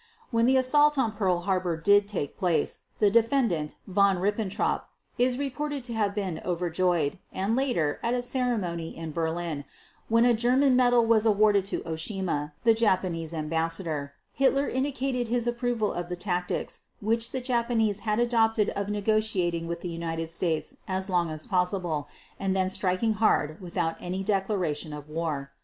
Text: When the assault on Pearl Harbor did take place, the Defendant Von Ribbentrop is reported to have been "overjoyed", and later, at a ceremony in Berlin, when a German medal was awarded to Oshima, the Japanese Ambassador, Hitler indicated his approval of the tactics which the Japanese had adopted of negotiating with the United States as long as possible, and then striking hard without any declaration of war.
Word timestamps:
When 0.31 0.47
the 0.47 0.57
assault 0.57 0.97
on 0.97 1.11
Pearl 1.11 1.41
Harbor 1.41 1.77
did 1.79 2.07
take 2.07 2.35
place, 2.35 2.85
the 2.97 3.11
Defendant 3.11 3.75
Von 3.85 4.17
Ribbentrop 4.17 4.85
is 5.19 5.37
reported 5.37 5.83
to 5.83 5.93
have 5.93 6.15
been 6.15 6.41
"overjoyed", 6.43 7.19
and 7.31 7.55
later, 7.55 7.99
at 8.01 8.15
a 8.15 8.23
ceremony 8.23 8.97
in 8.97 9.11
Berlin, 9.11 9.63
when 10.09 10.25
a 10.25 10.33
German 10.33 10.75
medal 10.75 11.05
was 11.05 11.27
awarded 11.27 11.65
to 11.65 11.81
Oshima, 11.81 12.53
the 12.63 12.73
Japanese 12.73 13.31
Ambassador, 13.31 14.13
Hitler 14.33 14.67
indicated 14.67 15.27
his 15.27 15.45
approval 15.45 15.93
of 15.93 16.09
the 16.09 16.15
tactics 16.15 16.79
which 16.99 17.31
the 17.31 17.39
Japanese 17.39 17.99
had 17.99 18.17
adopted 18.17 18.69
of 18.69 18.89
negotiating 18.89 19.67
with 19.67 19.81
the 19.81 19.89
United 19.89 20.31
States 20.31 20.77
as 20.87 21.11
long 21.11 21.29
as 21.29 21.45
possible, 21.45 22.07
and 22.39 22.55
then 22.55 22.71
striking 22.71 23.13
hard 23.21 23.61
without 23.61 23.97
any 24.01 24.23
declaration 24.23 24.93
of 24.93 25.07
war. 25.09 25.51